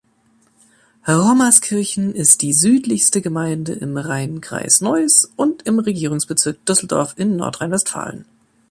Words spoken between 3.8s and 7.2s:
Rhein-Kreis Neuss und im Regierungsbezirk Düsseldorf